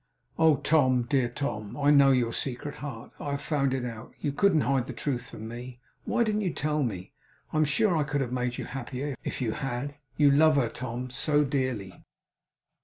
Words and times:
'Oh 0.39 0.55
Tom, 0.55 1.03
dear 1.03 1.29
Tom, 1.29 1.77
I 1.77 1.91
know 1.91 2.09
your 2.09 2.33
secret 2.33 2.77
heart. 2.77 3.11
I 3.19 3.29
have 3.33 3.41
found 3.43 3.71
it 3.71 3.85
out; 3.85 4.15
you 4.19 4.31
couldn't 4.31 4.61
hide 4.61 4.87
the 4.87 4.93
truth 4.93 5.29
from 5.29 5.47
me. 5.47 5.79
Why 6.05 6.23
didn't 6.23 6.41
you 6.41 6.51
tell 6.51 6.81
me? 6.81 7.13
I 7.53 7.57
am 7.57 7.65
sure 7.65 7.95
I 7.95 8.01
could 8.03 8.21
have 8.21 8.31
made 8.31 8.57
you 8.57 8.65
happier, 8.65 9.15
if 9.23 9.41
you 9.41 9.51
had! 9.51 9.93
You 10.17 10.31
love 10.31 10.55
her, 10.55 10.69
Tom, 10.69 11.11
so 11.11 11.43
dearly! 11.43 12.03